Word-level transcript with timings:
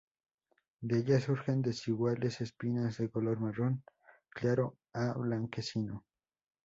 De 0.79 0.97
ellas 0.97 1.25
surgen 1.25 1.61
desiguales 1.61 2.41
espinas 2.41 2.97
de 2.97 3.11
color 3.11 3.39
marrón 3.39 3.83
claro 4.33 4.79
a 4.93 5.13
blanquecino. 5.13 6.03